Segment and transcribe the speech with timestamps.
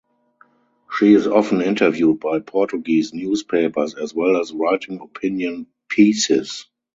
[0.97, 6.65] She is often interviewed by Portuguese newspapers as well as writing opinion pieces.